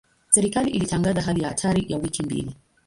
[0.29, 2.55] Serikali ilitangaza hali ya hatari ya wiki mbili.